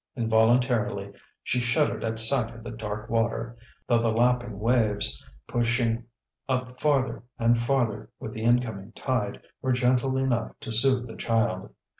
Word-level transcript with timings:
Involuntarily 0.15 1.13
she 1.43 1.59
shuddered 1.59 2.03
at 2.03 2.17
sight 2.17 2.55
of 2.55 2.63
the 2.63 2.71
dark 2.71 3.07
water, 3.07 3.55
though 3.85 3.99
the 4.01 4.09
lapping 4.11 4.57
waves, 4.57 5.23
pushing 5.45 6.05
up 6.49 6.81
farther 6.81 7.21
and 7.37 7.55
farther 7.55 8.09
with 8.19 8.33
the 8.33 8.41
incoming 8.41 8.93
tide, 8.93 9.43
were 9.61 9.73
gentle 9.73 10.17
enough 10.17 10.59
to 10.61 10.71
soothe 10.71 11.07
a 11.07 11.15
child. 11.15 11.69